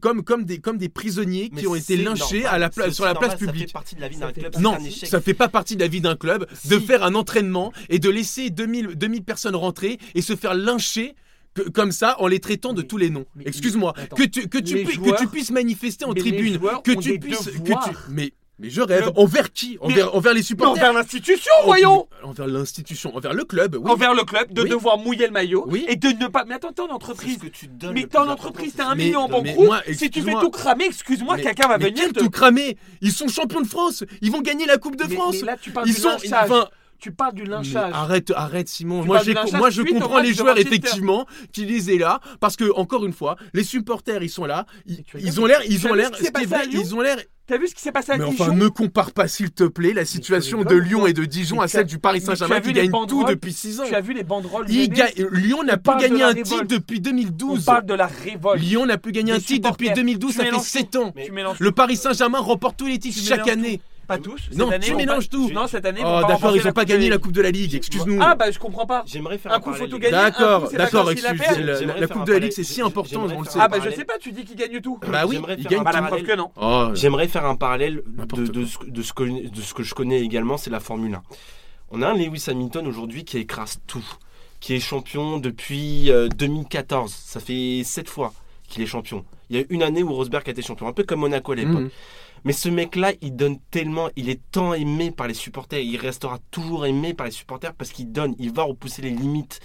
[0.00, 2.54] Comme, comme, des, comme des prisonniers Mais qui ont été lynchés normal.
[2.54, 3.66] à la sur la place normal, Ça publique.
[3.68, 4.56] fait partie de la vie Ça d'un fait club.
[4.58, 5.08] Non, un échec.
[5.08, 8.08] ça fait pas partie de la vie d'un club de faire un entraînement et de
[8.10, 11.14] laisser 2000, 2000 personnes rentrer et se faire lyncher
[11.54, 13.26] que- comme ça en les traitant de Mais- tous les noms.
[13.44, 16.92] Excuse-moi, que tu, que, tu, Les pu- joueurs- que tu puisses manifester en tribune, que
[17.00, 17.44] tu puisses.
[17.46, 19.06] Que tu, mais, mais je rêve.
[19.06, 23.44] Le- Envers qui envers, envers les Mais supporters envers l'institution, voyons Envers l'institution, envers le
[23.44, 23.90] club, oui.
[23.90, 24.68] Envers le club, de Oui.
[24.68, 25.84] devoir mouiller le maillot Oui.
[25.88, 26.44] et de ne pas.
[26.46, 27.38] Mais attends, t'es en entreprise.
[27.38, 27.92] que tu donnes.
[27.94, 29.70] Mais t'es en entreprise, t'es un Mais- million en banqueroute.
[29.92, 32.18] Si tu fais tout cramer, excuse-moi, quelqu'un va mais venir quel te.
[32.20, 32.76] tout cramé?
[33.00, 35.56] Ils sont champions de France Ils vont gagner la Coupe de Mais- France mais là,
[35.60, 36.08] tu parles Ils sont.
[36.08, 36.68] enfin,
[36.98, 37.92] Tu parles du mais lynchage.
[37.94, 39.02] arrête, arrête, Simon.
[39.02, 43.12] Tu Moi, je comprends les joueurs effectivement qui les aient là, parce que encore une
[43.12, 44.66] fois, les supporters, ils sont là.
[44.86, 46.10] Ils, ont l'air, ils ont l'air.
[46.20, 47.18] est Ils ont l'air.
[47.48, 49.64] T'as vu ce qui s'est passé à Mais Dijon enfin, ne compare pas, s'il te
[49.64, 52.90] plaît, la situation de Lyon et de Dijon à celle du Paris Saint-Germain qui gagne
[53.08, 53.84] tout depuis 6 ans.
[53.88, 57.64] Tu as vu les banderoles Lyon n'a On plus gagné un titre depuis On 2012.
[57.64, 58.60] parle de la révolte.
[58.62, 59.94] Lyon n'a plus gagné un titre depuis supporters.
[59.94, 60.98] 2012, Tu ça fait mélanges 7 tout.
[60.98, 61.12] ans.
[61.16, 63.80] Mais- Le Paris Saint-Germain remporte tous les titres Tu chaque année.
[64.08, 64.38] Pas tous.
[64.48, 65.50] Cette Non, année, tu ils mélanges pas- tout.
[65.50, 66.00] Non, cette année.
[66.00, 68.18] ils Oh, d'accord, ils n'ont pas Coupe gagné la Coupe de la Ligue, excuse-nous.
[68.22, 69.02] Ah, bah je comprends pas.
[69.06, 70.12] J'aimerais faire Un coup, faut tout gagner.
[70.12, 71.14] D'accord, d'accord, la
[72.08, 73.58] Coupe de la Ligue, c'est si important, on le sait.
[73.60, 74.98] Ah, bah je sais pas, tu dis qu'il gagne tout.
[75.06, 75.84] Bah oui, J'aimerais il faire gagne un tout.
[75.84, 76.24] Bah la parallèle.
[76.24, 76.50] preuve que non.
[76.56, 80.56] Oh, J'aimerais faire un parallèle de, de ce, que, de ce que je connais également,
[80.56, 81.22] c'est la Formule 1.
[81.90, 84.04] On a un Lewis Hamilton aujourd'hui qui écrase tout,
[84.60, 87.12] qui est champion depuis euh, 2014.
[87.12, 88.32] Ça fait 7 fois
[88.68, 89.24] qu'il est champion.
[89.50, 91.56] Il y a une année où Rosberg a été champion, un peu comme Monaco à
[91.56, 91.74] l'époque.
[91.80, 91.90] Mhm.
[92.44, 96.38] Mais ce mec-là, il donne tellement, il est tant aimé par les supporters, il restera
[96.50, 99.60] toujours aimé par les supporters parce qu'il donne, il va repousser les limites.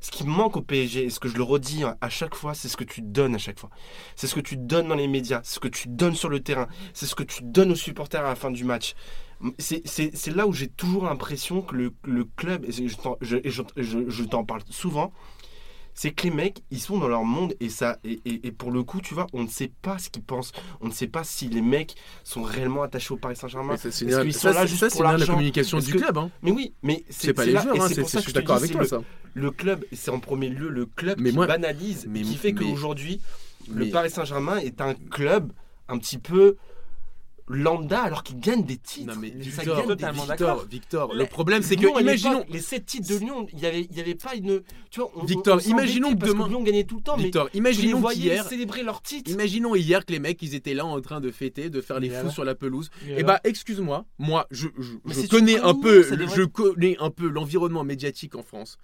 [0.00, 2.66] Ce qui manque au PSG, et ce que je le redis à chaque fois, c'est
[2.66, 3.70] ce que tu donnes à chaque fois.
[4.16, 6.66] C'est ce que tu donnes dans les médias, ce que tu donnes sur le terrain,
[6.92, 8.94] c'est ce que tu donnes aux supporters à la fin du match.
[9.58, 15.12] C'est- là où j'ai toujours l'impression que le, club, et je t'en parle souvent,
[15.94, 18.70] c'est que les mecs, ils sont dans leur monde et ça et, et- et pour
[18.70, 20.52] le coup, tu vois, on ne sait pas ce qu'ils pensent.
[20.80, 23.76] On ne sait pas si les mecs sont réellement attachés au Paris Saint-Germain.
[23.76, 26.16] C'est Est-ce bien- ça, là juste ça, pour bien la communication du que- club.
[26.18, 26.30] hein.
[26.42, 28.34] Mais oui, mais C'est pas les joueurs, hein, c'est pour ça je que suis je
[28.34, 29.02] te d'accord avec toi, le- ça.
[29.34, 32.52] Le club, c'est en premier lieu le club Mais qui moi- banalise, mais- qui fait
[32.52, 33.20] qu'aujourd'hui,
[33.70, 35.52] le Paris Saint-Germain est un club
[35.88, 36.56] un petit peu
[37.52, 39.14] lambda alors qu'ils gagnent des titres.
[39.14, 43.16] Non mais ça Victor, gagne Victor, le problème c'est que imaginons les 7 titres de
[43.18, 44.62] Lyon, il n'y avait, il y avait pas une.
[44.90, 47.44] Tu vois, on, Victor, on- imaginons que demain- que Lyon gagnait tout le temps, Victor,
[47.44, 49.30] mais tu les imaginons qu'hier célébrer leur titre.
[49.30, 52.08] Imaginons hier que les mecs ils étaient là en train de fêter, de faire les
[52.08, 52.90] Et fous sur la pelouse.
[53.06, 54.68] Et Eh alors bah excuse-moi, moi je,
[55.30, 56.02] connais un peu,
[56.34, 58.78] je connais un peu l'environnement médiatique en France.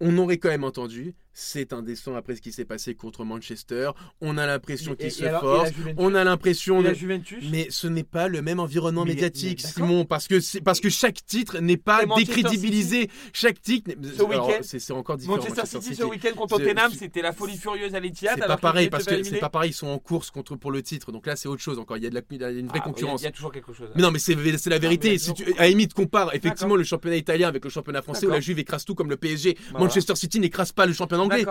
[0.00, 3.90] On aurait quand même entendu, c'est indécent après ce qui s'est passé contre Manchester.
[4.20, 6.86] On a l'impression et se alors, Juventus On a l'impression de...
[6.86, 9.70] la Juventus Mais ce n'est pas le même environnement Mais- médiatique, mais.
[9.70, 13.10] Simon, parce que c'est parce que chaque titre n'est pas décrédibilisé.
[13.32, 13.90] Chaque titre,
[14.62, 15.36] Ce c'est encore différent.
[15.36, 18.38] Manchester City, ce week-end contre Tottenham, c'était la folie furieuse à l'Etihad.
[18.40, 20.82] C'est pas pareil parce que c'est pas pareil, ils sont en course contre pour le
[20.82, 21.10] titre.
[21.10, 21.96] Donc là, c'est autre chose encore.
[21.96, 23.22] Il y a de la, il y a une vraie Ah, concurrence.
[23.22, 23.88] Il y, a toujours quelque chose.
[23.96, 24.34] Mais non, mais c'est
[24.66, 25.18] la vérité.
[25.18, 28.40] Si tu, à limite, compare effectivement le championnat italien avec le championnat français où la
[28.40, 29.56] Juve écrase tout comme le PSG.
[29.72, 31.44] Bah, Manchester City n'écrase pas le championnat anglais.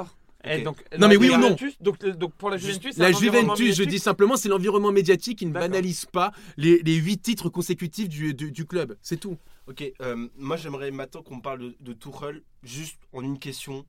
[0.45, 0.63] Et Ok.
[0.63, 3.75] donc, Non, mais la oui ou non Juventus, donc, donc pour la Juventus, La Juventus,
[3.75, 8.09] je dis simplement, c'est l'environnement médiatique qui ne banalise pas les, les 8 titres consécutifs
[8.09, 8.97] du, du, du club.
[9.01, 9.37] C'est tout.
[9.67, 13.85] Ok, euh, moi j'aimerais maintenant qu'on parle de, de Tuchel, juste en une question.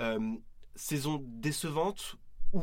[0.00, 0.18] Euh,
[0.76, 2.16] saison décevante
[2.54, 2.62] ou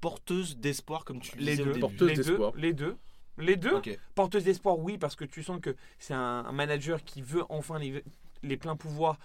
[0.00, 1.80] porteuse d'espoir, comme tu Les disais deux, au début?
[1.80, 2.52] Porteuse les deux, d'espoir.
[2.56, 2.96] les deux,
[3.38, 3.80] les deux?
[4.16, 7.78] Porteuse d'espoir, oui, parce que tu sens que c'est un, un manager qui veut enfin
[7.78, 8.02] les,
[8.42, 9.18] les pleins pouvoirs,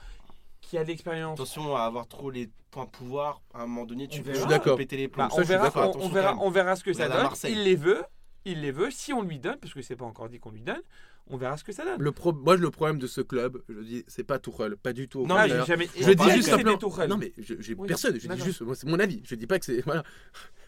[0.64, 1.40] qui a de l'expérience.
[1.40, 4.32] Attention à avoir trop les points de pouvoir, à un moment donné tu peux
[4.76, 5.28] péter les plombs.
[5.28, 7.22] Bah, on, verra, on- verra, on verra ce que ça donne.
[7.24, 7.54] Marseille.
[7.54, 8.04] Il les veut,
[8.46, 8.90] il les veut.
[8.92, 10.82] Si on lui donne, parce que c'est pas encore dit qu'on lui donne,
[11.28, 12.02] on verra ce que ça donne.
[12.02, 15.08] Le pro- moi, le problème de ce club, je dis, c'est pas Tuchel, pas du
[15.08, 15.26] tout.
[15.26, 15.88] Non, mais jamais.
[15.98, 16.78] Je dis juste simplement.
[17.08, 18.20] Non mais je, j'ai Oui, personne.
[18.20, 19.22] Je dis juste, c'est mon avis.
[19.26, 20.04] Je dis pas que c'est voilà.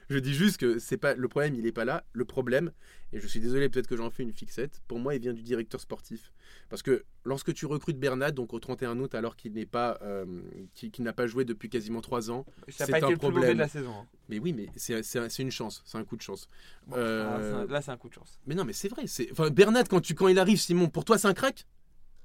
[0.10, 1.56] Je dis juste que c'est pas le problème.
[1.56, 2.04] Il est pas là.
[2.14, 2.72] Le problème,
[3.14, 4.82] et je suis désolé peut-être que j'en fais une fixette.
[4.88, 6.32] Pour moi, il vient du directeur sportif.
[6.70, 10.26] Parce que lorsque tu recrutes Bernat, donc au 31 août, alors qu'il n'est pas, euh,
[10.74, 12.46] qui, qui n'a pas joué depuis quasiment 3 ans.
[12.68, 13.54] ça c'est un été le plus problème.
[13.54, 13.92] de la saison.
[14.02, 14.06] hein.
[14.30, 15.82] Mais oui, mais c'est c'est un- c'est une chance.
[15.86, 16.50] C'est un coup de chance.
[16.88, 18.40] Bon, Euh, là, c'est un- coup de chance.
[18.48, 19.08] Mais non, mais c'est vrai.
[19.08, 21.66] C'est enfin Bernat quand tu quand il arrive, Simon, pour toi c'est un crack?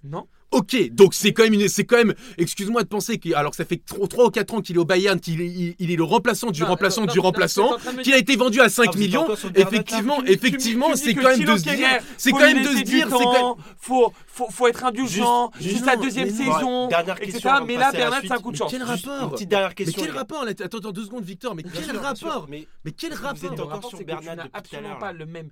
[0.04, 3.52] Non Ok, donc c'est quand même une, c'est quand même, excuse-moi de penser que, alors
[3.52, 5.92] que ça fait 3 ou 4 ans qu'il est au Bayern, qu'il est, il, il
[5.92, 8.68] est le remplaçant du Non, remplaçant non, du non, remplaçant, qu'il a été vendu à
[8.68, 9.28] 5 Ah, vous êtes millions.
[9.54, 13.64] Effectivement, effectivement, c'est quand même de se dire, c'est quand même de se dire, c'est
[13.78, 15.52] faut, faut, faut être indulgent
[15.84, 16.88] la non, deuxième saison,
[17.20, 17.50] etc.
[17.64, 18.70] Mais là, Bernat, c'est un coup de Mais chance.
[18.72, 20.02] quel rapport dernière Mais question.
[20.02, 21.54] quel rapport Attends, attends deux secondes, Victor.
[21.54, 24.20] Mais quel rapport Mais quel Vous êtes rapport encore Le rapport, sur c'est que Bernat
[24.20, 25.50] tu n'as depuis tout à absolument pas le même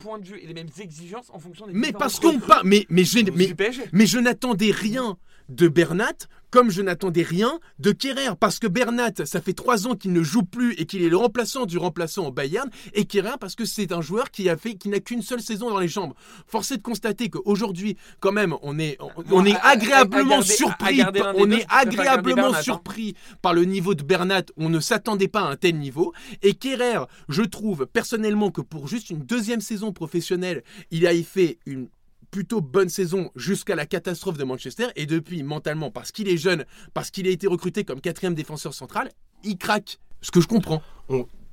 [0.00, 2.86] point de vue et les mêmes exigences en fonction des Mais parce qu'on pas, mais
[2.88, 3.54] mais j'ai, mais.
[3.92, 5.16] Mais je n'attendais rien
[5.50, 6.12] de Bernat
[6.50, 8.34] comme je n'attendais rien de Kerrer.
[8.40, 11.16] Parce que Bernat, ça fait trois ans qu'il ne joue plus et qu'il est le
[11.16, 12.68] remplaçant du remplaçant au Bayern.
[12.92, 15.70] Et Kerrer, parce que c'est un joueur qui a fait, qui n'a qu'une seule saison
[15.70, 16.12] dans les jambes.
[16.48, 19.70] Force est de constater qu'aujourd'hui, quand même, on est, on, on est à- à- à
[19.74, 21.02] agréablement garder- surpris.
[21.36, 22.62] on est agréablement Bernat, hein.
[22.62, 24.42] surpris par le niveau de Bernat.
[24.56, 26.12] On ne s'attendait pas à un tel niveau.
[26.42, 31.58] Et Kerrer, je trouve personnellement que pour juste une deuxième saison professionnelle, il a fait
[31.64, 31.88] une
[32.30, 36.64] plutôt bonne saison jusqu'à la catastrophe de Manchester et depuis mentalement parce qu'il est jeune,
[36.94, 39.10] parce qu'il a été recruté comme quatrième défenseur central,
[39.44, 39.98] il craque.
[40.22, 40.82] Ce que je comprends.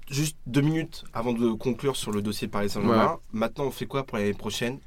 [0.10, 3.14] Juste deux minutes avant de conclure sur le dossier Paris Saint-Germain.
[3.14, 3.18] Ouais.
[3.34, 4.80] Maintenant, on fait quoi pour l'année prochaine?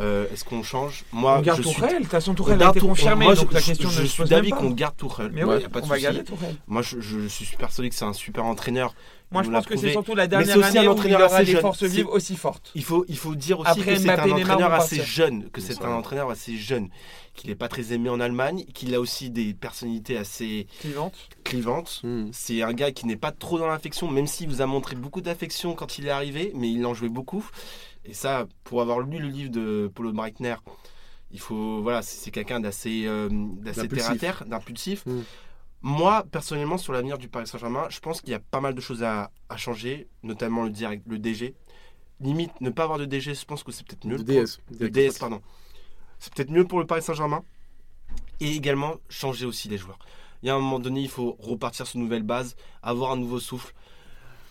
[0.00, 1.74] Euh, Est-ce qu'on change Moi, On garde je suis.
[1.76, 3.66] Tourelle, de toute façon on Tourelle a garde été confirmé, moi, donc je, la je-
[3.66, 5.30] question je se suis d'avis qu'on garde Tourelle.
[5.32, 6.04] Mais Ouais, oui, y a pas de on va souci.
[6.04, 6.56] garder Tourelle.
[6.66, 8.94] Moi, je, je suis persuadé que c'est un super entraîneur.
[9.30, 11.52] Moi, je pense que c'est surtout la dernière aussi un année où il aura des
[11.52, 11.60] jeune.
[11.60, 12.70] forces vives aussi fortes.
[12.76, 15.82] Il faut, il faut dire aussi Après que c'est un entraîneur assez jeune, que c'est
[15.82, 16.88] un entraîneur assez jeune,
[17.34, 21.14] qu'il n'est pas très aimé en Allemagne, qu'il a aussi des personnalités assez Clivante.
[21.42, 22.00] clivantes.
[22.04, 22.28] Hmm.
[22.32, 25.20] C'est un gars qui n'est pas trop dans l'affection, même s'il vous a montré beaucoup
[25.20, 27.44] d'affection quand il est arrivé, mais il en jouait beaucoup.
[28.04, 30.56] Et ça, pour avoir lu le livre de Paulo Breitner,
[31.30, 33.28] il faut, voilà, c'est quelqu'un d'assez, euh,
[33.64, 35.04] terre à terre, d'impulsif.
[35.06, 35.22] Mm.
[35.82, 38.80] Moi, personnellement, sur l'avenir du Paris Saint-Germain, je pense qu'il y a pas mal de
[38.80, 41.54] choses à, à changer, notamment le, direct, le DG.
[42.20, 44.16] Limite, ne pas avoir de DG, je pense que c'est peut-être mieux.
[44.16, 44.60] De pour- DS.
[44.78, 45.42] de DS, pardon.
[46.18, 47.44] C'est peut-être mieux pour le Paris Saint-Germain.
[48.40, 49.98] Et également, changer aussi les joueurs.
[50.42, 53.16] Il y a un moment donné, il faut repartir sur une nouvelle base, avoir un
[53.16, 53.74] nouveau souffle.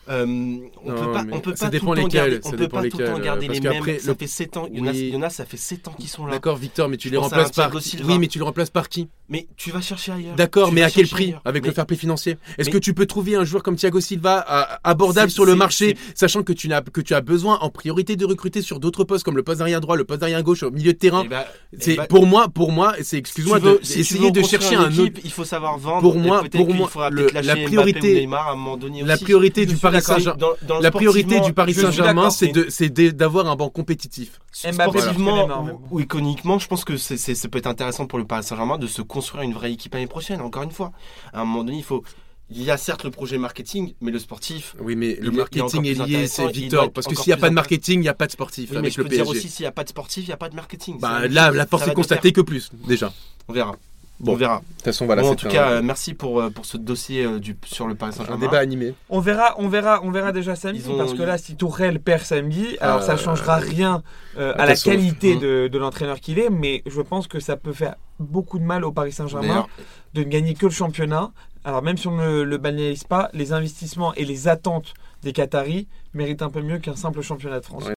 [0.10, 2.40] Euh, on Non, peut pas, on peut ça pas dépend tout le temps lesquels, garder,
[2.44, 4.00] on ça peut pas tout le temps garder parce les mêmes.
[4.00, 4.68] Ça le- fait 7 ans.
[4.72, 5.10] Il y, en a, Oui.
[5.12, 6.34] y en a, ça fait 7 ans qu'ils sont là.
[6.34, 7.72] D'accord, Victor, mais tu Je les remplaces par.
[7.74, 9.08] Oui, mais tu les remplaces par qui?
[9.34, 10.36] Mais tu vas chercher ailleurs.
[10.36, 11.42] D'accord, mais à quel prix ailleurs.
[11.44, 12.38] Avec Mais- le fair play financier?
[12.60, 15.56] Est-ce mais- que tu peux trouver un joueur comme Thiago Silva à- abordable sur le
[15.56, 19.04] marché, sachant que tu, n'as, que tu as besoin en priorité de recruter sur d'autres
[19.06, 21.24] postes comme le poste d'arrière droit, le poste d'arrière gauche, au milieu de terrain?
[21.26, 21.44] Eh ben,
[21.80, 24.30] C'est eh ben, pour moi, pour moi, c'est excuse-moi tu veux- de si tu essayer
[24.32, 25.02] de chercher un autre.
[25.02, 26.02] équipe, Il faut savoir vendre.
[26.02, 29.18] Pour moi- pour moi, le- la priorité- Mbappé ou Neymar à un moment donné La
[29.18, 30.00] priorité du Paris.
[30.04, 30.38] Saint-Germain,
[30.80, 34.40] la priorité du Paris Saint-Germain, c'est d'avoir un banc compétitif.
[34.52, 35.48] Sportivement
[35.90, 38.86] ou, iconiquement, je pense que c'est, ça peut être intéressant pour le Paris Saint-Germain de
[38.88, 40.42] se construire une vraie équipe l'année prochaine.
[40.42, 40.92] Encore une fois,
[41.32, 42.04] à un moment donné, il faut
[42.50, 44.76] il y a certes le projet marketing, mais le sportif.
[44.80, 46.92] Oui, mais le marketing est lié, c'est Victor.
[46.92, 48.74] Parce que s'il n'y a pas de marketing, il n'y a pas de sportif Oui,
[48.76, 49.38] mais avec je le peux dire PSG.
[49.38, 51.00] aussi, s'il n'y a pas de sportif, il n'y a pas de marketing.
[51.00, 53.14] Bah, là, la force est constatée que plus, déjà.
[53.48, 53.76] On verra.
[54.20, 54.34] Bon.
[54.34, 54.62] On verra.
[54.78, 55.22] toute façon, voilà.
[55.22, 57.88] Bon, en tout un- cas, euh, merci pour, euh, pour ce dossier euh, du, sur
[57.88, 58.40] le Paris un Saint-Germain.
[58.40, 58.94] débat animé.
[59.10, 62.22] On verra, on verra, on verra déjà samedi ont- parce que là, si Tourelle perd
[62.22, 64.02] samedi, alors Ah, ça changera rien
[64.38, 65.40] euh, à la qualité Mmh.
[65.40, 68.86] de, de l'entraîneur qu'il est, mais je pense que ça peut faire beaucoup de mal
[68.86, 69.66] au Paris Saint-Germain
[70.14, 71.32] de ne gagner que le championnat.
[71.66, 75.88] Alors même si on ne le banalise pas, les investissements et les attentes des Qataris
[76.14, 77.86] méritent un peu mieux qu'un simple championnat de France.
[77.88, 77.94] Ouais.